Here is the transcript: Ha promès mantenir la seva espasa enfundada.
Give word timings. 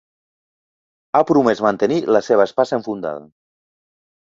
Ha 1.19 1.21
promès 1.33 1.61
mantenir 1.67 1.99
la 2.17 2.23
seva 2.31 2.49
espasa 2.51 2.79
enfundada. 2.81 3.31